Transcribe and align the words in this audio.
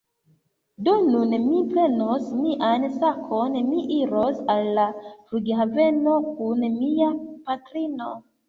Do 0.85 0.93
nun 1.15 1.35
mi 1.43 1.59
prenos 1.73 2.25
mian 2.37 2.87
sakon. 2.95 3.59
Mi 3.67 3.83
iros 3.99 4.41
al 4.55 4.73
la 4.81 4.87
flughaveno 5.35 6.19
kun 6.41 6.69
mia 6.83 7.13
patrino 7.47 8.13